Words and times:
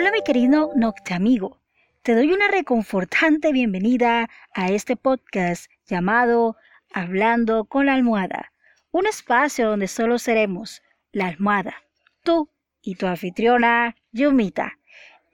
Hola 0.00 0.12
mi 0.12 0.22
querido 0.22 0.70
Noctamigo, 0.76 1.58
te 2.02 2.14
doy 2.14 2.30
una 2.30 2.46
reconfortante 2.46 3.50
bienvenida 3.52 4.30
a 4.54 4.68
este 4.68 4.94
podcast 4.94 5.68
llamado 5.88 6.56
Hablando 6.94 7.64
con 7.64 7.86
la 7.86 7.94
almohada, 7.94 8.52
un 8.92 9.08
espacio 9.08 9.68
donde 9.68 9.88
solo 9.88 10.20
seremos 10.20 10.82
la 11.10 11.26
almohada, 11.26 11.74
tú 12.22 12.48
y 12.80 12.94
tu 12.94 13.08
anfitriona 13.08 13.96
Yumita. 14.12 14.78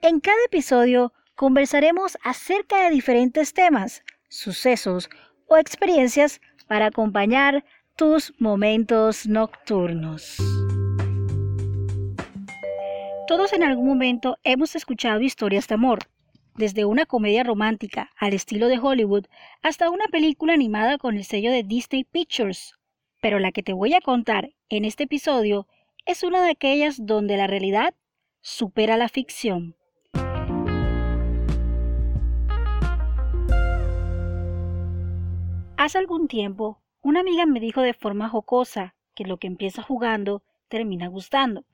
En 0.01 0.19
cada 0.19 0.43
episodio 0.47 1.13
conversaremos 1.35 2.17
acerca 2.23 2.85
de 2.85 2.89
diferentes 2.89 3.53
temas, 3.53 4.03
sucesos 4.29 5.11
o 5.45 5.57
experiencias 5.57 6.41
para 6.67 6.87
acompañar 6.87 7.63
tus 7.95 8.33
momentos 8.39 9.27
nocturnos. 9.27 10.37
Todos 13.27 13.53
en 13.53 13.63
algún 13.63 13.87
momento 13.87 14.37
hemos 14.43 14.75
escuchado 14.75 15.19
historias 15.19 15.67
de 15.67 15.73
amor, 15.73 15.97
desde 16.53 16.85
una 16.85 17.07
comedia 17.07 17.43
romántica 17.43 18.11
al 18.17 18.33
estilo 18.33 18.67
de 18.67 18.77
Hollywood 18.77 19.25
hasta 19.63 19.89
una 19.89 20.05
película 20.11 20.53
animada 20.53 20.99
con 20.99 21.17
el 21.17 21.23
sello 21.23 21.49
de 21.49 21.63
Disney 21.63 22.03
Pictures. 22.03 22.75
Pero 23.23 23.39
la 23.39 23.51
que 23.51 23.63
te 23.63 23.73
voy 23.73 23.95
a 23.95 24.01
contar 24.01 24.51
en 24.69 24.85
este 24.85 25.05
episodio 25.05 25.67
es 26.05 26.21
una 26.21 26.43
de 26.43 26.51
aquellas 26.51 27.03
donde 27.03 27.35
la 27.35 27.47
realidad 27.47 27.95
supera 28.41 28.95
la 28.95 29.09
ficción. 29.09 29.75
Hace 35.77 35.97
algún 35.97 36.27
tiempo, 36.27 36.79
una 37.01 37.21
amiga 37.21 37.47
me 37.47 37.59
dijo 37.59 37.81
de 37.81 37.95
forma 37.95 38.29
jocosa 38.29 38.93
que 39.15 39.25
lo 39.25 39.37
que 39.37 39.47
empieza 39.47 39.81
jugando 39.81 40.43
termina 40.67 41.07
gustando. 41.07 41.65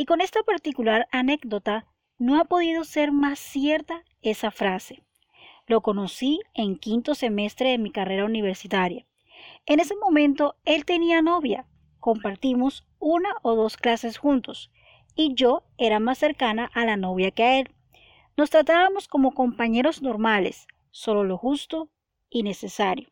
Y 0.00 0.06
con 0.06 0.22
esta 0.22 0.42
particular 0.42 1.08
anécdota 1.12 1.84
no 2.18 2.40
ha 2.40 2.46
podido 2.46 2.84
ser 2.84 3.12
más 3.12 3.38
cierta 3.38 4.02
esa 4.22 4.50
frase. 4.50 5.02
Lo 5.66 5.82
conocí 5.82 6.40
en 6.54 6.78
quinto 6.78 7.14
semestre 7.14 7.68
de 7.68 7.76
mi 7.76 7.90
carrera 7.90 8.24
universitaria. 8.24 9.04
En 9.66 9.78
ese 9.78 9.94
momento 9.96 10.56
él 10.64 10.86
tenía 10.86 11.20
novia, 11.20 11.66
compartimos 11.98 12.88
una 12.98 13.28
o 13.42 13.54
dos 13.54 13.76
clases 13.76 14.16
juntos, 14.16 14.70
y 15.16 15.34
yo 15.34 15.64
era 15.76 16.00
más 16.00 16.16
cercana 16.16 16.70
a 16.72 16.86
la 16.86 16.96
novia 16.96 17.30
que 17.30 17.42
a 17.42 17.58
él. 17.58 17.68
Nos 18.38 18.48
tratábamos 18.48 19.06
como 19.06 19.34
compañeros 19.34 20.00
normales, 20.00 20.66
solo 20.90 21.24
lo 21.24 21.36
justo 21.36 21.90
y 22.30 22.42
necesario. 22.42 23.10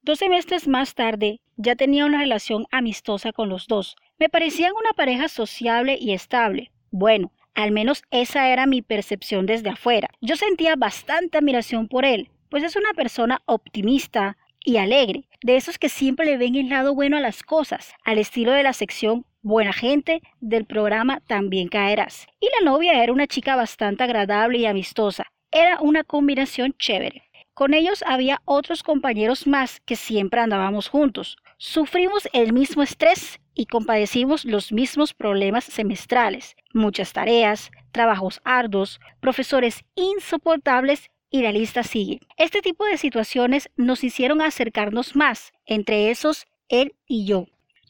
Dos 0.00 0.20
semestres 0.20 0.66
más 0.66 0.94
tarde 0.94 1.42
ya 1.56 1.76
tenía 1.76 2.06
una 2.06 2.20
relación 2.20 2.66
amistosa 2.70 3.32
con 3.32 3.50
los 3.50 3.66
dos. 3.66 3.96
Me 4.22 4.28
parecían 4.28 4.70
una 4.80 4.92
pareja 4.92 5.26
sociable 5.26 5.98
y 6.00 6.12
estable. 6.12 6.70
Bueno, 6.92 7.32
al 7.54 7.72
menos 7.72 8.04
esa 8.12 8.50
era 8.50 8.66
mi 8.66 8.80
percepción 8.80 9.46
desde 9.46 9.70
afuera. 9.70 10.10
Yo 10.20 10.36
sentía 10.36 10.76
bastante 10.76 11.38
admiración 11.38 11.88
por 11.88 12.04
él, 12.04 12.30
pues 12.48 12.62
es 12.62 12.76
una 12.76 12.92
persona 12.94 13.42
optimista 13.46 14.36
y 14.64 14.76
alegre, 14.76 15.24
de 15.42 15.56
esos 15.56 15.76
que 15.76 15.88
siempre 15.88 16.24
le 16.24 16.36
ven 16.36 16.54
el 16.54 16.68
lado 16.68 16.94
bueno 16.94 17.16
a 17.16 17.20
las 17.20 17.42
cosas, 17.42 17.94
al 18.04 18.18
estilo 18.18 18.52
de 18.52 18.62
la 18.62 18.72
sección 18.72 19.26
Buena 19.42 19.72
gente 19.72 20.22
del 20.40 20.66
programa 20.66 21.18
También 21.26 21.66
Caerás. 21.66 22.28
Y 22.38 22.46
la 22.60 22.70
novia 22.70 23.02
era 23.02 23.12
una 23.12 23.26
chica 23.26 23.56
bastante 23.56 24.04
agradable 24.04 24.58
y 24.58 24.66
amistosa. 24.66 25.32
Era 25.50 25.80
una 25.80 26.04
combinación 26.04 26.76
chévere. 26.78 27.24
Con 27.54 27.74
ellos 27.74 28.04
había 28.06 28.40
otros 28.44 28.84
compañeros 28.84 29.48
más 29.48 29.80
que 29.80 29.96
siempre 29.96 30.40
andábamos 30.40 30.88
juntos. 30.88 31.38
Sufrimos 31.58 32.28
el 32.32 32.52
mismo 32.52 32.84
estrés 32.84 33.40
y 33.54 33.66
compadecimos 33.66 34.44
los 34.44 34.72
mismos 34.72 35.14
problemas 35.14 35.64
semestrales, 35.64 36.56
muchas 36.72 37.12
tareas, 37.12 37.70
trabajos 37.92 38.40
arduos, 38.44 39.00
profesores 39.20 39.84
insoportables 39.94 41.10
y 41.30 41.42
la 41.42 41.52
lista 41.52 41.82
sigue. 41.82 42.20
Este 42.36 42.60
tipo 42.60 42.84
de 42.84 42.98
situaciones 42.98 43.70
nos 43.76 44.04
hicieron 44.04 44.42
acercarnos 44.42 45.16
más, 45.16 45.52
entre 45.66 46.10
esos 46.10 46.46
él 46.68 46.94
y 47.06 47.26
yo. 47.26 47.46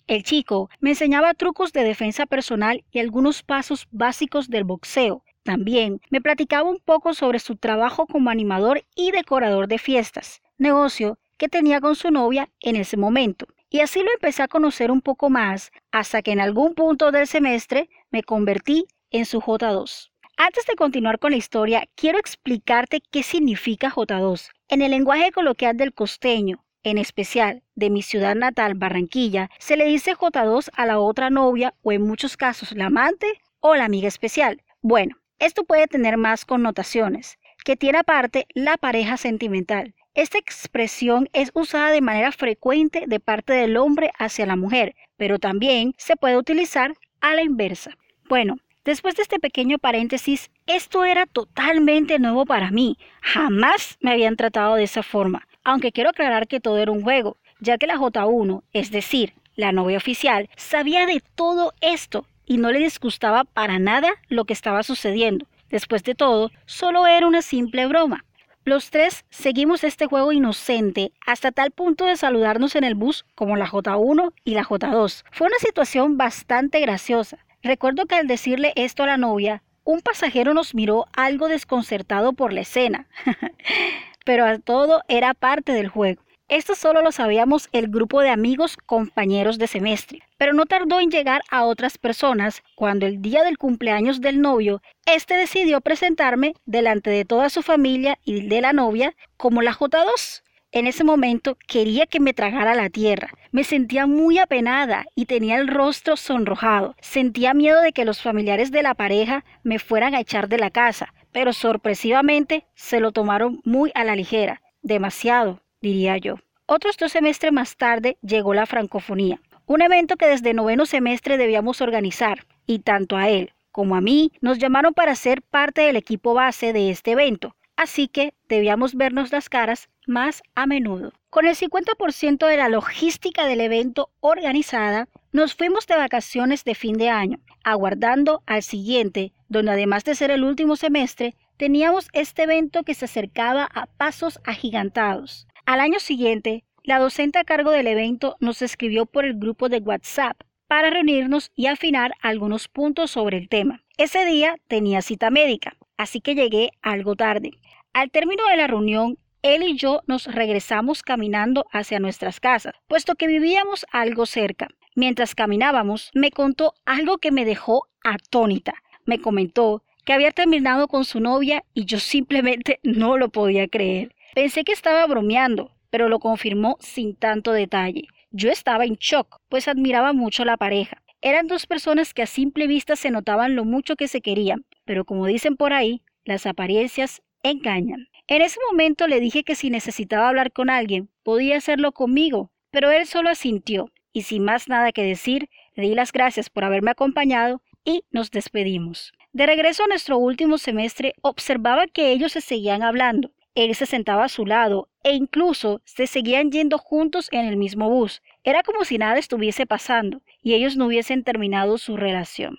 El 0.07 0.25
chico 0.25 0.69
me 0.81 0.91
enseñaba 0.91 1.35
trucos 1.35 1.73
de 1.73 1.85
defensa 1.85 2.27
personal 2.27 2.85
y 2.91 2.99
algunos 2.99 3.43
pasos 3.43 3.87
básicos 3.91 4.49
del 4.51 4.65
boxeo. 4.65 5.25
También 5.45 6.01
me 6.11 6.21
platicaba 6.21 6.69
un 6.69 6.79
poco 6.79 7.15
sobre 7.15 7.39
su 7.39 7.57
trabajo 7.57 8.07
como 8.07 8.31
animador 8.31 8.85
y 8.95 9.11
decorador 9.11 9.69
de 9.69 9.79
fiestas, 9.79 10.43
negocio 10.59 11.19
que 11.37 11.49
tenía 11.49 11.81
con 11.81 11.97
su 11.97 12.11
novia 12.11 12.49
en 12.61 12.77
ese 12.77 12.97
momento. 12.97 13.47
Y 13.73 13.81
así 13.81 14.03
lo 14.03 14.13
empecé 14.13 14.43
a 14.43 14.49
conocer 14.49 14.91
un 14.91 15.01
poco 15.01 15.31
más 15.31 15.73
hasta 15.93 16.21
que 16.21 16.31
en 16.31 16.41
algún 16.41 16.75
punto 16.75 17.11
del 17.11 17.27
semestre 17.27 17.89
me 18.11 18.23
convertí 18.23 18.85
en 19.11 19.25
su 19.25 19.41
J2. 19.41 20.11
Antes 20.37 20.67
de 20.67 20.77
continuar 20.77 21.19
con 21.19 21.31
la 21.31 21.39
historia, 21.39 21.89
quiero 21.95 22.19
explicarte 22.19 23.01
qué 23.11 23.23
significa 23.23 23.91
J2. 23.91 24.51
En 24.69 24.83
el 24.83 24.91
lenguaje 24.91 25.33
coloquial 25.33 25.79
del 25.79 25.95
costeño, 25.95 26.63
en 26.83 26.99
especial 26.99 27.63
de 27.75 27.89
mi 27.89 28.03
ciudad 28.03 28.35
natal, 28.35 28.75
Barranquilla, 28.75 29.49
se 29.59 29.79
le 29.79 29.87
dice 29.87 30.15
J2 30.15 30.69
a 30.75 30.85
la 30.85 30.99
otra 30.99 31.31
novia 31.31 31.73
o 31.81 31.93
en 31.93 32.03
muchos 32.03 32.37
casos 32.37 32.73
la 32.73 32.87
amante 32.87 33.41
o 33.61 33.75
la 33.75 33.87
amiga 33.87 34.07
especial. 34.07 34.63
Bueno, 34.83 35.17
esto 35.39 35.65
puede 35.65 35.87
tener 35.87 36.19
más 36.19 36.45
connotaciones, 36.45 37.39
que 37.65 37.77
tiene 37.77 38.01
aparte 38.01 38.47
la 38.53 38.77
pareja 38.77 39.17
sentimental, 39.17 39.95
esta 40.15 40.39
expresión 40.39 41.29
es 41.33 41.51
usada 41.55 41.91
de 41.91 42.03
manera 42.03 42.33
frecuente 42.33 43.05
de 43.07 43.19
parte 43.19 43.55
del 43.55 43.79
hombre 43.79 44.11
hacia 44.19 44.45
la 44.45 44.57
mujer, 44.57 44.95
pero 45.17 45.39
también 45.39 45.95
se 45.97 46.17
puede 46.17 46.37
utilizar 46.37 46.95
a 47.21 47.35
la 47.35 47.43
inversa. 47.43 47.97
Bueno, 48.29 48.59
después 48.85 49.17
de 49.17 49.23
este 49.23 49.39
pequeño 49.39 49.79
paréntesis, 49.79 50.51
esto 50.67 51.05
era 51.05 51.25
totalmente 51.25 52.19
nuevo 52.19 52.45
para 52.45 52.71
mí. 52.71 52.99
Jamás 53.23 53.97
me 54.01 54.13
habían 54.13 54.37
tratado 54.37 54.75
de 54.75 54.85
esa 54.85 55.03
forma, 55.03 55.49
aunque 55.65 55.93
quiero 55.93 56.11
aclarar 56.11 56.47
que 56.47 56.61
todo 56.61 56.79
era 56.79 56.93
un 56.93 57.03
juego, 57.03 57.39
ya 57.61 57.79
que 57.79 57.87
la 57.87 57.97
J1, 57.97 58.63
es 58.73 58.91
decir, 58.91 59.33
la 59.57 59.73
novia 59.73 59.97
oficial, 59.97 60.51
sabía 60.57 61.07
de 61.07 61.23
todo 61.35 61.73
esto 61.81 62.27
y 62.45 62.59
no 62.59 62.71
le 62.71 62.81
disgustaba 62.81 63.45
para 63.45 63.79
nada 63.79 64.11
lo 64.29 64.45
que 64.45 64.53
estaba 64.53 64.83
sucediendo. 64.83 65.47
Después 65.71 66.03
de 66.05 66.15
todo, 66.15 66.51
solo 66.67 67.07
era 67.07 67.27
una 67.27 67.41
simple 67.41 67.87
broma. 67.87 68.27
Los 68.65 68.91
tres 68.91 69.25
seguimos 69.29 69.83
este 69.83 70.07
juego 70.07 70.31
inocente 70.31 71.11
hasta 71.27 71.51
tal 71.51 71.73
punto 71.73 72.05
de 72.05 72.17
saludarnos 72.17 72.77
en 72.77 72.85
el 72.85 72.95
bus 72.95 73.25
como 73.35 73.57
la 73.57 73.67
J1 73.67 74.33
y 74.45 74.55
la 74.55 74.65
J2. 74.65 75.25
Fue 75.33 75.49
una 75.49 75.59
situación 75.59 76.17
bastante 76.17 76.79
graciosa. 76.79 77.39
Recuerdo 77.65 78.07
que 78.07 78.15
al 78.15 78.29
decirle 78.29 78.73
esto 78.77 79.03
a 79.03 79.07
la 79.07 79.17
novia, 79.17 79.65
un 79.83 80.01
pasajero 80.01 80.55
nos 80.55 80.77
miró 80.77 81.07
algo 81.13 81.49
desconcertado 81.49 82.35
por 82.35 82.53
la 82.53 82.61
escena. 82.61 83.09
Pero 84.25 84.61
todo 84.61 85.03
era 85.09 85.35
parte 85.35 85.73
del 85.73 85.89
juego. 85.89 86.23
Esto 86.53 86.75
solo 86.75 87.01
lo 87.01 87.13
sabíamos 87.13 87.71
el 87.73 87.89
grupo 87.89 88.21
de 88.21 88.29
amigos 88.29 88.77
compañeros 88.77 89.57
de 89.57 89.67
semestre, 89.67 90.19
pero 90.37 90.53
no 90.53 90.67
tardó 90.67 91.01
en 91.01 91.11
llegar 91.11 91.41
a 91.51 91.65
otras 91.65 91.97
personas 91.97 92.63
cuando 92.75 93.07
el 93.07 93.23
día 93.23 93.43
del 93.43 93.57
cumpleaños 93.57 94.21
del 94.21 94.43
novio, 94.43 94.83
este 95.07 95.33
decidió 95.33 95.81
presentarme 95.81 96.53
delante 96.67 97.09
de 97.09 97.25
toda 97.25 97.49
su 97.49 97.63
familia 97.63 98.19
y 98.23 98.49
de 98.49 98.61
la 98.61 98.75
novia 98.75 99.15
como 99.39 99.63
la 99.63 99.73
J2. 99.73 100.43
En 100.73 100.87
ese 100.87 101.05
momento 101.05 101.57
quería 101.67 102.05
que 102.05 102.21
me 102.21 102.35
tragara 102.35 102.75
la 102.75 102.91
tierra. 102.91 103.31
Me 103.51 103.65
sentía 103.65 104.07
muy 104.07 104.39
apenada 104.39 105.07
y 105.15 105.25
tenía 105.25 105.57
el 105.57 105.69
rostro 105.69 106.19
sonrojado. 106.19 106.97
Sentía 107.01 107.55
miedo 107.55 107.81
de 107.81 107.93
que 107.93 108.05
los 108.05 108.21
familiares 108.21 108.71
de 108.71 108.83
la 108.83 108.93
pareja 108.93 109.43
me 109.63 109.79
fueran 109.79 110.15
a 110.15 110.21
echar 110.21 110.51
de 110.51 110.59
la 110.59 110.69
casa, 110.69 111.15
pero 111.33 111.55
sorpresivamente 111.55 112.67
se 112.75 113.01
lo 113.01 113.11
tomaron 113.11 113.63
muy 113.65 113.91
a 113.95 114.05
la 114.05 114.15
ligera. 114.17 114.61
Demasiado 114.83 115.62
diría 115.83 116.17
yo. 116.17 116.37
Otros 116.67 116.97
dos 116.97 117.13
semestres 117.13 117.53
más 117.53 117.77
tarde 117.77 118.17
llegó 118.23 118.55
la 118.55 118.67
francofonía, 118.67 119.41
un 119.67 119.83
evento 119.83 120.17
que 120.17 120.27
desde 120.27 120.55
noveno 120.55 120.87
semestre 120.87 121.37
debíamos 121.37 121.81
organizar, 121.81 122.47
y 122.67 122.79
tanto 122.79 123.17
a 123.17 123.29
él 123.29 123.53
como 123.73 123.97
a 123.97 124.01
mí 124.01 124.31
nos 124.41 124.59
llamaron 124.59 124.95
para 124.95 125.17
ser 125.17 125.43
parte 125.43 125.81
del 125.81 125.97
equipo 125.97 126.35
base 126.35 126.73
de 126.73 126.91
este 126.91 127.13
evento, 127.13 127.57
así 127.75 128.07
que 128.07 128.35
debíamos 128.49 128.95
vernos 128.95 129.33
las 129.33 129.49
caras 129.49 129.89
más 130.07 130.43
a 130.55 130.67
menudo. 130.67 131.13
Con 131.31 131.47
el 131.47 131.57
50% 131.57 132.47
de 132.47 132.57
la 132.59 132.69
logística 132.69 133.47
del 133.47 133.63
evento 133.63 134.11
organizada, 134.21 135.09
nos 135.33 135.55
fuimos 135.55 135.87
de 135.87 135.97
vacaciones 135.97 136.65
de 136.65 136.75
fin 136.75 136.99
de 136.99 137.09
año, 137.09 137.39
aguardando 137.65 138.43
al 138.47 138.63
siguiente, 138.63 139.33
donde 139.49 139.73
además 139.73 140.05
de 140.05 140.15
ser 140.15 140.31
el 140.31 140.45
último 140.45 140.77
semestre, 140.77 141.35
teníamos 141.57 142.09
este 142.13 142.43
evento 142.43 142.83
que 142.83 142.95
se 142.95 143.07
acercaba 143.07 143.65
a 143.73 143.87
pasos 143.87 144.41
agigantados. 144.45 145.47
Al 145.65 145.81
año 145.81 146.01
siguiente, 146.01 146.65
la 146.83 146.99
docente 146.99 147.39
a 147.39 147.45
cargo 147.45 147.71
del 147.71 147.87
evento 147.87 148.37
nos 148.41 148.63
escribió 148.63 149.07
por 149.07 149.25
el 149.25 149.35
grupo 149.35 149.69
de 149.69 149.79
WhatsApp 149.79 150.41
para 150.67 150.91
reunirnos 150.91 151.53
y 151.55 151.67
afinar 151.67 152.15
algunos 152.21 152.67
puntos 152.67 153.13
sobre 153.13 153.39
el 153.39 153.49
tema. 153.49 153.85
Ese 153.97 154.25
día 154.25 154.57
tenía 154.67 155.03
cita 155.03 155.31
médica, 155.31 155.77
así 155.97 156.21
que 156.21 156.35
llegué 156.35 156.71
algo 156.83 157.15
tarde. 157.15 157.53
Al 157.93 158.11
término 158.11 158.43
de 158.51 158.57
la 158.57 158.67
reunión, 158.67 159.19
él 159.43 159.63
y 159.63 159.77
yo 159.77 160.03
nos 160.07 160.27
regresamos 160.27 161.03
caminando 161.03 161.67
hacia 161.73 162.01
nuestras 162.01 162.41
casas, 162.41 162.75
puesto 162.89 163.15
que 163.15 163.29
vivíamos 163.29 163.87
algo 163.93 164.27
cerca. 164.27 164.69
Mientras 164.97 165.35
caminábamos, 165.35 166.11
me 166.13 166.33
contó 166.33 166.75
algo 166.85 167.19
que 167.19 167.31
me 167.31 167.45
dejó 167.45 167.87
atónita. 168.03 168.75
Me 169.05 169.21
comentó 169.21 169.85
que 170.05 170.13
había 170.13 170.33
terminado 170.33 170.89
con 170.89 171.05
su 171.05 171.21
novia 171.21 171.65
y 171.73 171.85
yo 171.85 172.01
simplemente 172.01 172.81
no 172.83 173.17
lo 173.17 173.29
podía 173.29 173.69
creer. 173.69 174.15
Pensé 174.35 174.65
que 174.65 174.73
estaba 174.73 175.07
bromeando, 175.07 175.73
pero 175.91 176.09
lo 176.09 176.19
confirmó 176.19 176.79
sin 176.81 177.15
tanto 177.15 177.53
detalle. 177.53 178.09
Yo 178.31 178.51
estaba 178.51 178.87
en 178.87 178.95
shock, 178.95 179.37
pues 179.51 179.69
admiraba 179.69 180.15
mucho 180.15 180.47
la 180.47 180.57
pareja. 180.57 181.03
Eran 181.21 181.49
dos 181.49 181.67
personas 181.67 182.15
que 182.15 182.23
a 182.23 182.27
simple 182.27 182.67
vista 182.67 182.97
se 182.97 183.11
notaban 183.11 183.57
lo 183.57 183.67
mucho 183.67 183.95
que 183.95 184.09
se 184.09 184.23
querían, 184.23 184.65
pero 184.87 185.05
como 185.05 185.27
dicen 185.27 185.57
por 185.57 185.75
ahí, 185.75 186.01
las 186.25 186.47
apariencias 186.47 187.21
engañan. 187.43 188.09
En 188.27 188.41
ese 188.41 188.59
momento 188.71 189.07
le 189.07 189.21
dije 189.21 189.45
que 189.45 189.55
si 189.55 189.69
necesitaba 189.69 190.31
hablar 190.31 190.51
con 190.51 190.71
alguien, 190.71 191.11
podía 191.23 191.59
hacerlo 191.59 191.93
conmigo, 191.93 192.51
pero 192.71 192.91
él 192.91 193.07
solo 193.07 193.29
asintió, 193.29 193.91
y 194.15 194.23
sin 194.23 194.45
más 194.45 194.67
nada 194.67 194.93
que 194.93 195.03
decir, 195.03 195.51
le 195.75 195.83
di 195.83 195.95
las 195.95 196.11
gracias 196.11 196.49
por 196.49 196.65
haberme 196.65 196.93
acompañado 196.93 197.61
y 197.85 198.05
nos 198.11 198.31
despedimos. 198.31 199.13
De 199.35 199.45
regreso 199.45 199.85
a 199.85 199.89
nuestro 199.89 200.17
último 200.17 200.57
semestre, 200.57 201.13
observaba 201.21 201.87
que 201.87 202.13
ellos 202.13 202.33
se 202.33 202.41
seguían 202.41 202.83
hablando. 202.83 203.31
Él 203.55 203.75
se 203.75 203.87
sentaba 203.87 204.25
a 204.25 204.29
su 204.31 204.47
lado 204.47 204.89
e 205.03 205.13
incluso 205.13 205.83
se 205.85 206.07
seguían 206.07 206.51
yendo 206.51 206.79
juntos 206.79 207.29
en 207.33 207.47
el 207.47 207.57
mismo 207.57 207.91
bus. 207.91 208.23
Era 208.45 208.63
como 208.63 208.85
si 208.85 208.97
nada 208.97 209.19
estuviese 209.19 209.67
pasando 209.67 210.23
y 210.43 210.55
ellos 210.55 210.77
no 210.77 210.87
hubiesen 210.87 211.23
terminado 211.23 211.77
su 211.77 211.97
relación. 211.97 212.59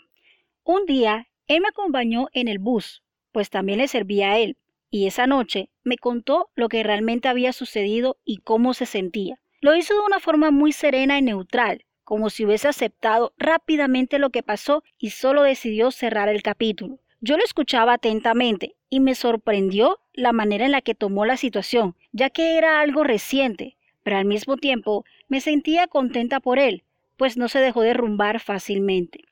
Un 0.63 0.85
día, 0.85 1.27
él 1.47 1.61
me 1.61 1.69
acompañó 1.69 2.27
en 2.31 2.47
el 2.47 2.59
bus, 2.59 3.03
pues 3.31 3.49
también 3.49 3.79
le 3.79 3.87
servía 3.87 4.31
a 4.31 4.39
él, 4.39 4.57
y 4.89 5.07
esa 5.07 5.25
noche 5.25 5.69
me 5.83 5.97
contó 5.97 6.51
lo 6.55 6.69
que 6.69 6.83
realmente 6.83 7.27
había 7.27 7.51
sucedido 7.51 8.17
y 8.23 8.37
cómo 8.37 8.73
se 8.73 8.85
sentía. 8.85 9.39
Lo 9.59 9.75
hizo 9.75 9.93
de 9.93 10.01
una 10.01 10.19
forma 10.19 10.51
muy 10.51 10.71
serena 10.71 11.17
y 11.17 11.21
neutral, 11.21 11.85
como 12.03 12.29
si 12.29 12.45
hubiese 12.45 12.67
aceptado 12.67 13.33
rápidamente 13.37 14.19
lo 14.19 14.29
que 14.29 14.43
pasó 14.43 14.83
y 14.97 15.09
solo 15.09 15.43
decidió 15.43 15.89
cerrar 15.89 16.29
el 16.29 16.43
capítulo. 16.43 16.99
Yo 17.25 17.37
lo 17.37 17.43
escuchaba 17.45 17.93
atentamente 17.93 18.75
y 18.89 18.99
me 18.99 19.15
sorprendió 19.15 20.01
la 20.11 20.33
manera 20.33 20.65
en 20.65 20.73
la 20.73 20.81
que 20.81 20.93
tomó 20.93 21.25
la 21.25 21.37
situación, 21.37 21.95
ya 22.11 22.29
que 22.29 22.57
era 22.57 22.81
algo 22.81 23.05
reciente, 23.05 23.77
pero 24.03 24.17
al 24.17 24.25
mismo 24.25 24.57
tiempo 24.57 25.05
me 25.29 25.39
sentía 25.39 25.87
contenta 25.87 26.41
por 26.41 26.59
él, 26.59 26.83
pues 27.15 27.37
no 27.37 27.47
se 27.47 27.59
dejó 27.59 27.81
derrumbar 27.81 28.41
fácilmente. 28.41 29.23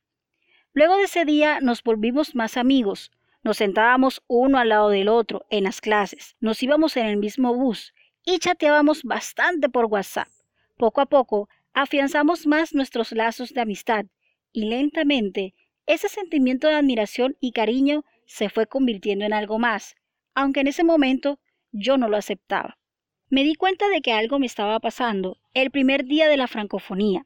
Luego 0.72 0.96
de 0.96 1.04
ese 1.04 1.26
día 1.26 1.60
nos 1.60 1.84
volvimos 1.84 2.34
más 2.34 2.56
amigos, 2.56 3.12
nos 3.44 3.58
sentábamos 3.58 4.24
uno 4.28 4.58
al 4.58 4.70
lado 4.70 4.88
del 4.88 5.10
otro 5.10 5.46
en 5.50 5.66
las 5.66 5.82
clases, 5.82 6.38
nos 6.40 6.64
íbamos 6.64 6.96
en 6.96 7.08
el 7.08 7.18
mismo 7.18 7.54
bus 7.54 7.94
y 8.24 8.40
chateábamos 8.40 9.04
bastante 9.04 9.68
por 9.68 9.88
WhatsApp. 9.88 10.30
Poco 10.78 11.02
a 11.02 11.08
poco 11.08 11.50
afianzamos 11.74 12.48
más 12.48 12.74
nuestros 12.74 13.12
lazos 13.12 13.54
de 13.54 13.60
amistad 13.60 14.06
y 14.54 14.70
lentamente 14.70 15.56
ese 15.86 16.10
sentimiento 16.10 16.68
de 16.68 16.76
admiración 16.76 17.36
y 17.40 17.52
cariño 17.52 18.06
se 18.26 18.50
fue 18.50 18.68
convirtiendo 18.68 19.26
en 19.26 19.34
algo 19.34 19.60
más, 19.60 19.96
aunque 20.34 20.62
en 20.62 20.68
ese 20.68 20.84
momento 20.84 21.40
yo 21.72 21.98
no 21.98 22.08
lo 22.08 22.18
aceptaba. 22.18 22.78
Me 23.30 23.44
di 23.44 23.56
cuenta 23.56 23.90
de 23.90 24.02
que 24.02 24.14
algo 24.14 24.40
me 24.40 24.46
estaba 24.46 24.80
pasando 24.80 25.38
el 25.54 25.72
primer 25.72 26.06
día 26.06 26.28
de 26.28 26.38
la 26.38 26.48
francofonía. 26.48 27.26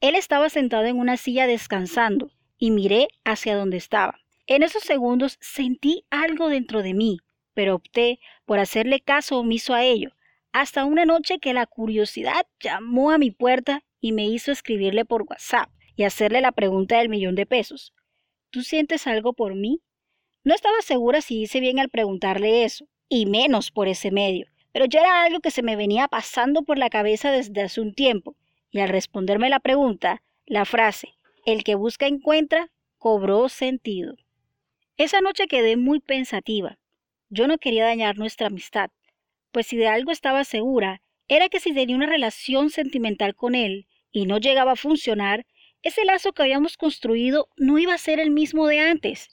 Él 0.00 0.14
estaba 0.14 0.48
sentado 0.48 0.84
en 0.84 0.98
una 0.98 1.16
silla 1.16 1.46
descansando 1.46 2.30
y 2.58 2.70
miré 2.70 3.08
hacia 3.24 3.56
donde 3.56 3.76
estaba. 3.76 4.18
En 4.46 4.62
esos 4.62 4.82
segundos 4.82 5.38
sentí 5.40 6.04
algo 6.10 6.48
dentro 6.48 6.82
de 6.82 6.94
mí, 6.94 7.18
pero 7.54 7.74
opté 7.76 8.20
por 8.44 8.58
hacerle 8.58 9.00
caso 9.00 9.38
omiso 9.38 9.74
a 9.74 9.84
ello, 9.84 10.12
hasta 10.52 10.84
una 10.84 11.04
noche 11.04 11.38
que 11.38 11.54
la 11.54 11.66
curiosidad 11.66 12.46
llamó 12.60 13.10
a 13.10 13.18
mi 13.18 13.30
puerta 13.30 13.82
y 14.00 14.12
me 14.12 14.26
hizo 14.26 14.52
escribirle 14.52 15.04
por 15.04 15.22
WhatsApp 15.22 15.70
y 15.98 16.04
hacerle 16.04 16.40
la 16.40 16.52
pregunta 16.52 16.98
del 16.98 17.08
millón 17.08 17.34
de 17.34 17.44
pesos. 17.44 17.92
¿Tú 18.50 18.62
sientes 18.62 19.08
algo 19.08 19.32
por 19.32 19.56
mí? 19.56 19.80
No 20.44 20.54
estaba 20.54 20.80
segura 20.80 21.20
si 21.20 21.42
hice 21.42 21.58
bien 21.58 21.80
al 21.80 21.88
preguntarle 21.88 22.62
eso, 22.62 22.88
y 23.08 23.26
menos 23.26 23.72
por 23.72 23.88
ese 23.88 24.12
medio, 24.12 24.46
pero 24.70 24.84
ya 24.84 25.00
era 25.00 25.24
algo 25.24 25.40
que 25.40 25.50
se 25.50 25.64
me 25.64 25.74
venía 25.74 26.06
pasando 26.06 26.62
por 26.62 26.78
la 26.78 26.88
cabeza 26.88 27.32
desde 27.32 27.62
hace 27.62 27.80
un 27.80 27.94
tiempo, 27.94 28.36
y 28.70 28.78
al 28.78 28.90
responderme 28.90 29.50
la 29.50 29.58
pregunta, 29.58 30.22
la 30.46 30.64
frase, 30.64 31.14
el 31.44 31.64
que 31.64 31.74
busca 31.74 32.06
encuentra, 32.06 32.70
cobró 32.98 33.48
sentido. 33.48 34.14
Esa 34.98 35.20
noche 35.20 35.48
quedé 35.48 35.76
muy 35.76 35.98
pensativa. 35.98 36.78
Yo 37.28 37.48
no 37.48 37.58
quería 37.58 37.84
dañar 37.84 38.18
nuestra 38.18 38.46
amistad, 38.46 38.90
pues 39.50 39.66
si 39.66 39.76
de 39.76 39.88
algo 39.88 40.12
estaba 40.12 40.44
segura, 40.44 41.02
era 41.26 41.48
que 41.48 41.58
si 41.58 41.74
tenía 41.74 41.96
una 41.96 42.06
relación 42.06 42.70
sentimental 42.70 43.34
con 43.34 43.56
él 43.56 43.88
y 44.12 44.26
no 44.26 44.38
llegaba 44.38 44.72
a 44.72 44.76
funcionar, 44.76 45.44
ese 45.82 46.04
lazo 46.04 46.32
que 46.32 46.42
habíamos 46.42 46.76
construido 46.76 47.48
no 47.56 47.78
iba 47.78 47.94
a 47.94 47.98
ser 47.98 48.20
el 48.20 48.30
mismo 48.30 48.66
de 48.66 48.80
antes. 48.80 49.28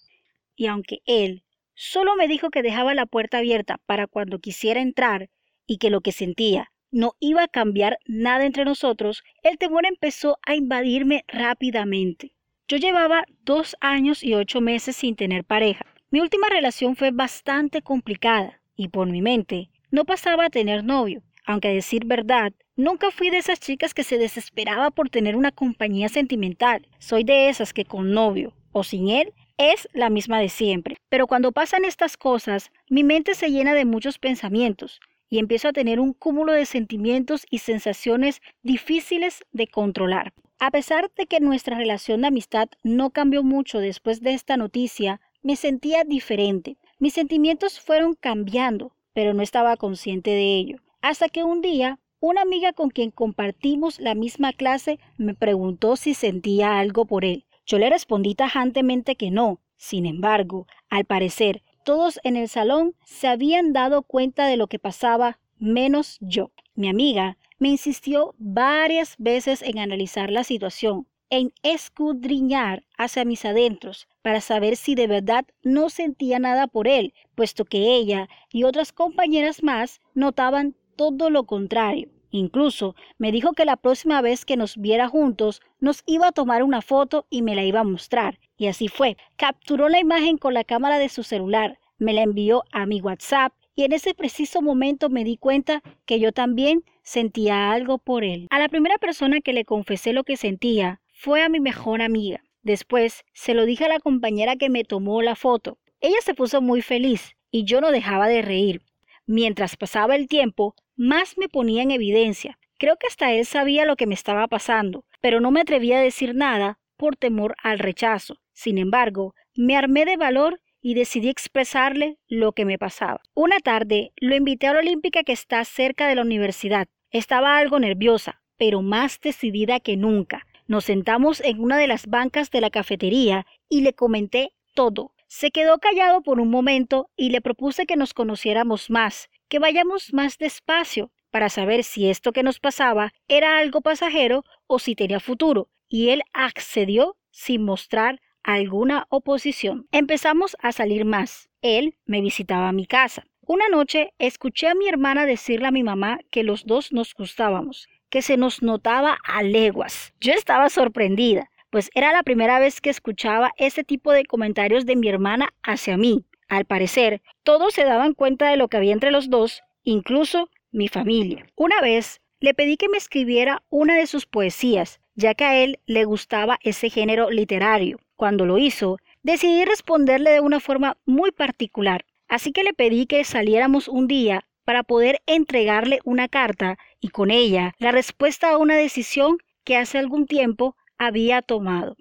Y 0.56 0.68
aunque 0.68 1.00
él 1.06 1.44
solo 1.74 2.16
me 2.16 2.28
dijo 2.28 2.50
que 2.50 2.62
dejaba 2.62 2.94
la 2.94 3.06
puerta 3.06 3.40
abierta 3.40 3.80
para 3.86 4.08
cuando 4.08 4.40
quisiera 4.40 4.82
entrar 4.82 5.30
y 5.68 5.78
que 5.78 5.90
lo 5.90 6.02
que 6.02 6.12
sentía 6.12 6.72
no 6.92 7.14
iba 7.20 7.44
a 7.44 7.48
cambiar 7.48 8.00
nada 8.06 8.46
entre 8.46 8.64
nosotros, 8.64 9.24
el 9.44 9.58
temor 9.58 9.86
empezó 9.86 10.38
a 10.46 10.56
invadirme 10.56 11.26
rápidamente. 11.28 12.36
Yo 12.68 12.78
llevaba 12.78 13.26
dos 13.44 13.76
años 13.82 14.24
y 14.24 14.34
ocho 14.34 14.62
meses 14.62 14.96
sin 14.96 15.16
tener 15.16 15.44
pareja. 15.44 15.86
Mi 16.10 16.22
última 16.22 16.48
relación 16.48 16.96
fue 16.96 17.12
bastante 17.12 17.82
complicada 17.82 18.62
y 18.76 18.88
por 18.88 19.10
mi 19.10 19.22
mente 19.22 19.70
no 19.92 20.06
pasaba 20.06 20.46
a 20.46 20.50
tener 20.50 20.84
novio, 20.84 21.22
aunque 21.46 21.68
a 21.68 21.74
decir 21.74 22.06
verdad, 22.06 22.54
nunca 22.76 23.12
fui 23.12 23.30
de 23.30 23.38
esas 23.38 23.60
chicas 23.60 23.94
que 23.94 24.04
se 24.04 24.18
desesperaba 24.18 24.92
por 24.92 25.10
tener 25.10 25.36
una 25.36 25.52
compañía 25.52 26.10
sentimental. 26.10 26.88
Soy 27.00 27.24
de 27.24 27.50
esas 27.50 27.74
que 27.74 27.86
con 27.86 28.14
novio 28.14 28.54
o 28.72 28.84
sin 28.84 29.10
él 29.10 29.34
es 29.58 29.88
la 29.94 30.10
misma 30.10 30.40
de 30.40 30.50
siempre. 30.50 30.98
Pero 31.10 31.28
cuando 31.28 31.52
pasan 31.52 31.86
estas 31.86 32.18
cosas, 32.18 32.72
mi 32.90 33.04
mente 33.04 33.36
se 33.36 33.50
llena 33.50 33.74
de 33.74 33.86
muchos 33.86 34.20
pensamientos 34.20 35.00
y 35.30 35.40
empiezo 35.40 35.70
a 35.70 35.74
tener 35.74 36.00
un 36.00 36.14
cúmulo 36.14 36.54
de 36.54 36.66
sentimientos 36.66 37.46
y 37.50 37.60
sensaciones 37.60 38.42
difíciles 38.64 39.44
de 39.52 39.68
controlar. 39.68 40.34
A 40.60 40.72
pesar 40.72 41.12
de 41.18 41.26
que 41.26 41.40
nuestra 41.40 41.78
relación 41.78 42.22
de 42.22 42.28
amistad 42.28 42.70
no 42.84 43.10
cambió 43.10 43.44
mucho 43.44 43.80
después 43.80 44.22
de 44.22 44.34
esta 44.34 44.58
noticia, 44.58 45.20
me 45.42 45.56
sentía 45.56 46.04
diferente. 46.04 46.78
Mis 47.00 47.14
sentimientos 47.14 47.80
fueron 47.80 48.14
cambiando, 48.14 48.96
pero 49.14 49.34
no 49.34 49.44
estaba 49.44 49.78
consciente 49.78 50.32
de 50.32 50.56
ello. 50.56 50.78
Hasta 51.02 51.30
que 51.30 51.44
un 51.44 51.62
día, 51.62 52.00
una 52.26 52.42
amiga 52.42 52.74
con 52.74 52.90
quien 52.90 53.12
compartimos 53.12 54.00
la 54.00 54.16
misma 54.16 54.52
clase 54.52 55.00
me 55.18 55.36
preguntó 55.36 55.96
si 55.96 56.16
sentía 56.16 56.80
algo 56.80 57.06
por 57.06 57.24
él. 57.24 57.46
Yo 57.68 57.78
le 57.78 57.88
respondí 57.88 58.34
tajantemente 58.34 59.16
que 59.16 59.30
no. 59.30 59.60
Sin 59.78 60.08
embargo, 60.08 60.66
al 60.90 61.06
parecer, 61.06 61.62
todos 61.84 62.20
en 62.24 62.36
el 62.36 62.50
salón 62.50 62.96
se 63.06 63.28
habían 63.28 63.74
dado 63.74 64.02
cuenta 64.02 64.48
de 64.48 64.58
lo 64.58 64.66
que 64.66 64.80
pasaba, 64.80 65.38
menos 65.60 66.18
yo. 66.20 66.50
Mi 66.74 66.90
amiga 66.90 67.38
me 67.60 67.70
insistió 67.70 68.34
varias 68.40 69.16
veces 69.20 69.62
en 69.62 69.78
analizar 69.78 70.32
la 70.32 70.44
situación, 70.44 71.08
en 71.30 71.54
escudriñar 71.62 72.86
hacia 72.98 73.24
mis 73.24 73.46
adentros 73.46 74.08
para 74.24 74.42
saber 74.42 74.78
si 74.78 74.96
de 74.96 75.06
verdad 75.06 75.46
no 75.62 75.90
sentía 75.92 76.40
nada 76.40 76.66
por 76.66 76.88
él, 76.88 77.14
puesto 77.36 77.66
que 77.66 77.96
ella 77.96 78.30
y 78.52 78.64
otras 78.64 78.92
compañeras 78.92 79.62
más 79.62 80.02
notaban 80.16 80.76
todo 80.96 81.30
lo 81.30 81.44
contrario. 81.44 82.15
Incluso 82.36 82.98
me 83.18 83.32
dijo 83.32 83.54
que 83.54 83.64
la 83.64 83.78
próxima 83.78 84.22
vez 84.22 84.44
que 84.44 84.58
nos 84.58 84.76
viera 84.76 85.08
juntos 85.08 85.62
nos 85.80 86.04
iba 86.06 86.28
a 86.28 86.32
tomar 86.34 86.64
una 86.64 86.82
foto 86.82 87.26
y 87.30 87.42
me 87.42 87.56
la 87.56 87.64
iba 87.64 87.80
a 87.80 87.86
mostrar. 87.86 88.40
Y 88.58 88.68
así 88.68 88.90
fue. 88.90 89.16
Capturó 89.38 89.88
la 89.88 90.02
imagen 90.02 90.38
con 90.38 90.54
la 90.54 90.66
cámara 90.66 91.00
de 91.00 91.08
su 91.08 91.24
celular, 91.24 91.80
me 91.98 92.12
la 92.12 92.24
envió 92.24 92.66
a 92.74 92.86
mi 92.86 93.00
WhatsApp 93.00 93.54
y 93.74 93.86
en 93.86 93.94
ese 93.94 94.14
preciso 94.14 94.62
momento 94.62 95.10
me 95.10 95.24
di 95.24 95.38
cuenta 95.38 95.82
que 96.06 96.20
yo 96.20 96.34
también 96.34 96.84
sentía 97.04 97.72
algo 97.72 98.00
por 98.00 98.26
él. 98.26 98.48
A 98.50 98.60
la 98.60 98.68
primera 98.68 98.98
persona 98.98 99.40
que 99.40 99.54
le 99.54 99.64
confesé 99.64 100.12
lo 100.12 100.26
que 100.26 100.36
sentía 100.36 101.00
fue 101.14 101.42
a 101.42 101.48
mi 101.48 101.62
mejor 101.62 102.02
amiga. 102.02 102.44
Después 102.64 103.24
se 103.32 103.54
lo 103.54 103.64
dije 103.64 103.86
a 103.86 103.90
la 103.90 104.02
compañera 104.02 104.58
que 104.58 104.70
me 104.70 104.84
tomó 104.84 105.22
la 105.22 105.36
foto. 105.36 105.78
Ella 106.02 106.20
se 106.22 106.34
puso 106.34 106.62
muy 106.62 106.82
feliz 106.82 107.38
y 107.50 107.64
yo 107.64 107.80
no 107.80 107.92
dejaba 107.92 108.28
de 108.28 108.42
reír. 108.42 108.82
Mientras 109.26 109.78
pasaba 109.78 110.18
el 110.18 110.28
tiempo, 110.28 110.76
más 110.96 111.38
me 111.38 111.50
ponía 111.50 111.84
en 111.84 111.92
evidencia. 111.92 112.58
Creo 112.78 112.98
que 112.98 113.08
hasta 113.08 113.32
él 113.32 113.46
sabía 113.46 113.86
lo 113.86 113.96
que 113.96 114.08
me 114.08 114.14
estaba 114.14 114.48
pasando, 114.48 115.06
pero 115.22 115.40
no 115.40 115.52
me 115.52 115.62
atrevía 115.62 116.00
a 116.00 116.02
decir 116.02 116.36
nada 116.36 116.80
por 116.98 117.16
temor 117.16 117.56
al 117.64 117.80
rechazo. 117.80 118.38
Sin 118.54 118.78
embargo, 118.78 119.34
me 119.56 119.78
armé 119.78 120.06
de 120.06 120.18
valor 120.18 120.62
y 120.82 120.94
decidí 120.94 121.30
expresarle 121.30 122.18
lo 122.28 122.52
que 122.52 122.66
me 122.66 122.78
pasaba. 122.78 123.22
Una 123.34 123.60
tarde 123.60 124.12
lo 124.18 124.36
invité 124.36 124.68
a 124.68 124.74
la 124.74 124.80
olímpica 124.80 125.24
que 125.24 125.34
está 125.34 125.64
cerca 125.66 126.08
de 126.08 126.16
la 126.16 126.22
universidad. 126.22 126.88
Estaba 127.12 127.58
algo 127.58 127.80
nerviosa, 127.80 128.42
pero 128.58 128.82
más 128.82 129.20
decidida 129.20 129.80
que 129.80 129.98
nunca. 129.98 130.46
Nos 130.68 130.86
sentamos 130.86 131.42
en 131.42 131.60
una 131.60 131.78
de 131.78 131.88
las 131.88 132.08
bancas 132.08 132.52
de 132.52 132.62
la 132.62 132.70
cafetería 132.70 133.46
y 133.68 133.82
le 133.82 133.94
comenté 133.94 134.54
todo. 134.76 135.15
Se 135.28 135.52
quedó 135.52 135.80
callado 135.80 136.22
por 136.22 136.40
un 136.40 136.50
momento 136.50 137.10
y 137.16 137.30
le 137.30 137.42
propuse 137.42 137.86
que 137.86 137.96
nos 137.96 138.14
conociéramos 138.14 138.90
más, 138.90 139.30
que 139.48 139.60
vayamos 139.60 140.14
más 140.14 140.38
despacio 140.38 141.12
para 141.32 141.50
saber 141.50 141.84
si 141.84 142.10
esto 142.10 142.32
que 142.32 142.44
nos 142.44 142.60
pasaba 142.60 143.14
era 143.28 143.58
algo 143.58 143.82
pasajero 143.82 144.44
o 144.68 144.80
si 144.80 144.96
tenía 144.96 145.20
futuro, 145.20 145.70
y 145.90 146.10
él 146.10 146.22
accedió 146.34 147.18
sin 147.32 147.64
mostrar 147.64 148.22
alguna 148.44 149.06
oposición. 149.10 149.88
Empezamos 149.92 150.56
a 150.62 150.72
salir 150.72 151.04
más. 151.04 151.50
Él 151.62 151.98
me 152.06 152.22
visitaba 152.22 152.70
a 152.70 152.74
mi 152.74 152.86
casa. 152.86 153.26
Una 153.42 153.68
noche 153.70 154.14
escuché 154.18 154.68
a 154.68 154.76
mi 154.76 154.88
hermana 154.88 155.26
decirle 155.26 155.68
a 155.68 155.72
mi 155.72 155.84
mamá 155.84 156.20
que 156.32 156.44
los 156.44 156.66
dos 156.66 156.94
nos 156.94 157.14
gustábamos, 157.14 157.88
que 158.10 158.22
se 158.22 158.38
nos 158.38 158.62
notaba 158.62 159.18
a 159.26 159.44
leguas. 159.44 160.14
Yo 160.22 160.34
estaba 160.34 160.70
sorprendida, 160.70 161.50
pues 161.76 161.92
era 161.94 162.14
la 162.14 162.24
primera 162.24 162.58
vez 162.58 162.80
que 162.80 162.90
escuchaba 162.90 163.52
ese 163.58 163.84
tipo 163.84 164.14
de 164.14 164.24
comentarios 164.24 164.86
de 164.86 164.96
mi 164.96 165.10
hermana 165.10 165.54
hacia 165.62 165.98
mí. 165.98 166.24
Al 166.48 166.64
parecer, 166.64 167.22
todos 167.44 167.74
se 167.74 167.84
daban 167.84 168.14
cuenta 168.14 168.50
de 168.50 168.56
lo 168.56 168.70
que 168.70 168.78
había 168.78 168.94
entre 168.94 169.12
los 169.12 169.30
dos, 169.30 169.62
incluso 169.84 170.50
mi 170.72 170.88
familia. 170.88 171.46
Una 171.54 171.82
vez 171.82 172.22
le 172.40 172.54
pedí 172.54 172.78
que 172.78 172.88
me 172.88 172.98
escribiera 172.98 173.62
una 173.68 173.98
de 173.98 174.08
sus 174.08 174.26
poesías, 174.26 175.02
ya 175.16 175.34
que 175.34 175.44
a 175.44 175.58
él 175.58 175.80
le 175.86 176.06
gustaba 176.06 176.60
ese 176.62 176.90
género 176.90 177.30
literario. 177.30 178.00
Cuando 178.16 178.46
lo 178.46 178.58
hizo, 178.58 178.98
decidí 179.24 179.66
responderle 179.66 180.32
de 180.32 180.40
una 180.40 180.62
forma 180.62 180.96
muy 181.06 181.32
particular, 181.32 182.06
así 182.30 182.54
que 182.54 182.64
le 182.64 182.74
pedí 182.74 183.06
que 183.06 183.22
saliéramos 183.26 183.90
un 183.90 184.08
día 184.08 184.46
para 184.64 184.84
poder 184.84 185.22
entregarle 185.26 186.00
una 186.06 186.30
carta 186.30 186.78
y 187.02 187.10
con 187.10 187.32
ella 187.32 187.74
la 187.80 187.92
respuesta 187.92 188.52
a 188.52 188.58
una 188.58 188.78
decisión 188.78 189.40
que 189.66 189.76
hace 189.76 189.98
algún 189.98 190.26
tiempo 190.26 190.78
había 190.98 191.42
tomado. 191.42 191.96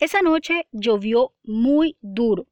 Esa 0.00 0.22
noche 0.22 0.66
llovió 0.72 1.32
muy 1.42 1.96
duro. 2.00 2.46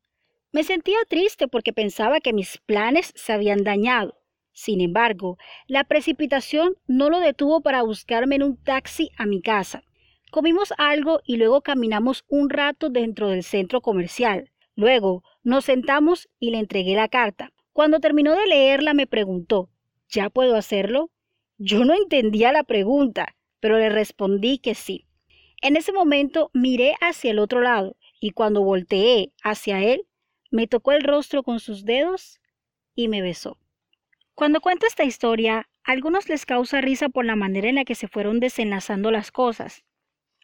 Me 0.53 0.65
sentía 0.65 0.99
triste 1.09 1.49
porque 1.49 1.73
pensaba 1.73 2.21
que 2.21 2.33
mis 2.33 2.59
planes 2.59 3.13
se 3.17 3.33
habían 3.33 3.65
dañado. 3.65 4.19
Sin 4.53 4.81
embargo, 4.81 5.39
la 5.67 5.85
precipitación 5.85 6.75
no 6.87 7.09
lo 7.09 7.21
detuvo 7.21 7.63
para 7.63 7.83
buscarme 7.83 8.37
en 8.37 8.43
un 8.43 8.63
taxi 8.63 9.11
a 9.17 9.27
mi 9.27 9.41
casa. 9.41 9.83
Comimos 10.31 10.73
algo 10.79 11.21
y 11.25 11.37
luego 11.37 11.63
caminamos 11.63 12.25
un 12.29 12.51
rato 12.51 12.91
dentro 12.91 13.29
del 13.29 13.43
centro 13.43 13.81
comercial. 13.81 14.51
Luego 14.77 15.23
nos 15.43 15.65
sentamos 15.65 16.29
y 16.39 16.51
le 16.51 16.59
entregué 16.59 16.95
la 16.95 17.09
carta. 17.09 17.53
Cuando 17.73 18.01
terminó 18.01 18.35
de 18.35 18.47
leerla 18.47 18.95
me 18.95 19.07
preguntó 19.07 19.71
¿Ya 20.09 20.29
puedo 20.29 20.57
hacerlo? 20.57 21.11
Yo 21.57 21.85
no 21.85 21.95
entendía 21.95 22.53
la 22.53 22.65
pregunta, 22.65 23.35
pero 23.61 23.79
le 23.79 23.89
respondí 23.89 24.59
que 24.59 24.75
sí. 24.75 25.07
En 25.63 25.77
ese 25.77 25.93
momento 25.93 26.51
miré 26.53 26.97
hacia 27.01 27.31
el 27.31 27.39
otro 27.39 27.61
lado 27.61 27.97
y 28.21 28.33
cuando 28.33 28.65
volteé 28.65 29.33
hacia 29.45 29.81
él, 29.81 30.09
me 30.51 30.67
tocó 30.67 30.91
el 30.91 31.03
rostro 31.03 31.45
con 31.45 31.61
sus 31.61 31.85
dedos 31.85 32.41
y 32.97 33.07
me 33.07 33.23
besó. 33.23 33.59
Cuando 34.35 34.61
cuento 34.61 34.87
esta 34.87 35.05
historia, 35.05 35.69
a 35.85 35.93
algunos 35.93 36.29
les 36.29 36.47
causa 36.47 36.81
risa 36.81 37.09
por 37.09 37.25
la 37.25 37.37
manera 37.37 37.69
en 37.69 37.77
la 37.77 37.85
que 37.85 37.95
se 37.95 38.09
fueron 38.09 38.41
desenlazando 38.41 39.13
las 39.13 39.31
cosas. 39.31 39.85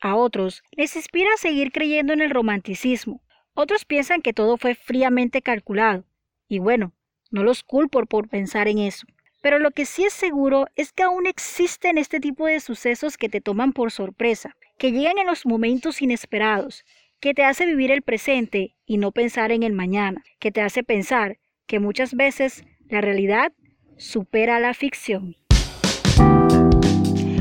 A 0.01 0.15
otros 0.15 0.63
les 0.71 0.95
inspira 0.95 1.31
a 1.35 1.39
seguir 1.39 1.73
creyendo 1.73 2.13
en 2.13 2.21
el 2.21 2.31
romanticismo. 2.31 3.21
Otros 3.55 3.85
piensan 3.85 4.23
que 4.23 4.33
todo 4.33 4.57
fue 4.57 4.77
fríamente 4.77 5.43
calculado. 5.43 6.05
Y 6.47 6.61
bueno, 6.61 6.93
no 7.33 7.43
los 7.43 7.65
culpo 7.65 8.07
por 8.07 8.29
pensar 8.29 8.69
en 8.69 8.79
eso. 8.79 9.05
Pero 9.43 9.59
lo 9.59 9.73
que 9.73 9.85
sí 9.85 10.05
es 10.05 10.13
seguro 10.13 10.67
es 10.77 10.93
que 10.93 11.03
aún 11.03 11.27
existen 11.27 11.99
este 11.99 12.21
tipo 12.21 12.47
de 12.47 12.61
sucesos 12.61 13.17
que 13.17 13.29
te 13.29 13.41
toman 13.41 13.73
por 13.73 13.91
sorpresa, 13.91 14.57
que 14.79 14.93
llegan 14.93 15.19
en 15.19 15.27
los 15.27 15.45
momentos 15.45 16.01
inesperados, 16.01 16.85
que 17.21 17.35
te 17.35 17.45
hace 17.45 17.67
vivir 17.67 17.91
el 17.91 18.03
presente 18.03 18.77
y 18.87 18.97
no 18.97 19.11
pensar 19.11 19.51
en 19.51 19.65
el 19.65 19.73
mañana, 19.73 20.23
que 20.39 20.53
te 20.53 20.63
hace 20.63 20.85
pensar 20.85 21.39
que 21.67 21.81
muchas 21.81 22.15
veces 22.15 22.65
la 22.89 23.01
realidad 23.01 23.53
supera 23.97 24.61
la 24.61 24.75
ficción. 24.75 25.37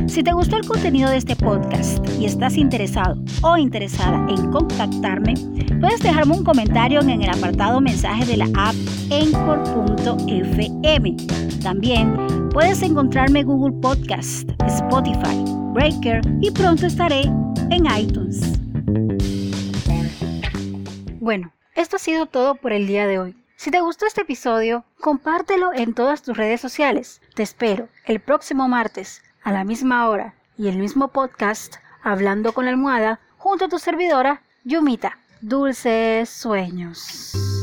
Si 0.08 0.24
te 0.24 0.34
gustó 0.34 0.58
el 0.58 0.66
contenido 0.66 1.12
de 1.12 1.18
este 1.18 1.36
podcast 1.36 2.04
y 2.20 2.26
estás 2.26 2.58
interesado 2.58 3.24
o 3.44 3.56
interesada 3.56 4.26
en 4.30 4.50
contactarme, 4.50 5.36
puedes 5.80 6.00
dejarme 6.00 6.34
un 6.34 6.44
comentario 6.44 7.02
en 7.02 7.22
el 7.22 7.30
apartado 7.30 7.80
mensaje 7.80 8.26
de 8.26 8.38
la 8.38 8.48
app 8.56 8.76
encore.fm. 9.12 11.16
También 11.62 12.16
puedes 12.58 12.82
encontrarme 12.82 13.42
en 13.42 13.46
Google 13.46 13.80
Podcast, 13.84 14.50
Spotify, 14.66 15.46
Breaker 15.76 16.22
y 16.42 16.50
pronto 16.50 16.88
estaré 16.88 17.22
en 17.70 17.86
iTunes. 17.96 18.42
Bueno, 21.20 21.54
esto 21.76 21.98
ha 21.98 22.00
sido 22.00 22.26
todo 22.26 22.56
por 22.56 22.74
el 22.74 22.88
día 22.88 23.06
de 23.06 23.20
hoy. 23.20 23.38
Si 23.58 23.70
te 23.70 23.80
gustó 23.80 24.08
este 24.08 24.22
episodio, 24.22 24.86
compártelo 25.00 25.72
en 25.72 25.94
todas 25.94 26.24
tus 26.24 26.36
redes 26.36 26.60
sociales. 26.60 27.22
Te 27.36 27.44
espero 27.44 27.90
el 28.06 28.20
próximo 28.20 28.68
martes 28.68 29.22
a 29.44 29.52
la 29.52 29.64
misma 29.64 30.10
hora 30.10 30.34
y 30.58 30.68
el 30.68 30.80
mismo 30.80 31.10
podcast 31.10 31.76
Hablando 32.02 32.54
con 32.54 32.66
la 32.66 32.72
almohada 32.72 33.20
junto 33.38 33.66
a 33.66 33.70
tu 33.70 33.78
servidora 33.78 34.42
Yumita. 34.64 35.20
Dulces 35.42 36.28
sueños. 36.28 37.57